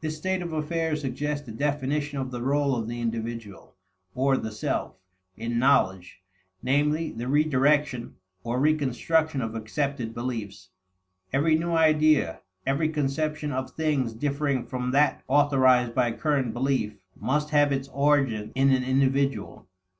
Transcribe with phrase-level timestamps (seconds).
[0.00, 3.76] This state of affairs suggests a definition of the role of the individual,
[4.12, 4.96] or the self,
[5.36, 6.20] in knowledge;
[6.64, 10.70] namely, the redirection, or reconstruction of accepted beliefs.
[11.32, 17.50] Every new idea, every conception of things differing from that authorized by current belief, must
[17.50, 19.68] have its origin in an individual.